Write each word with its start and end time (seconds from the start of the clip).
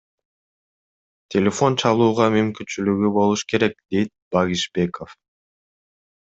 Телефон 1.35 1.75
чалууга 1.83 2.25
мүмкүнчүлүгү 2.37 3.13
болуш 3.19 3.45
керек,— 3.53 3.77
дейт 3.93 4.13
Багишбеков. 4.33 5.15